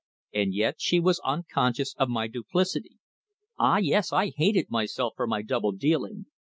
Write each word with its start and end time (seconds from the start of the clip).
And 0.33 0.51
yet 0.55 0.77
she 0.79 0.99
was 0.99 1.21
unconscious 1.23 1.93
of 1.99 2.09
my 2.09 2.25
duplicity. 2.25 2.97
Ah! 3.59 3.77
yes, 3.77 4.11
I 4.11 4.31
hated 4.31 4.71
myself 4.71 5.13
for 5.15 5.27
my 5.27 5.43
double 5.43 5.73
dealing. 5.73 6.25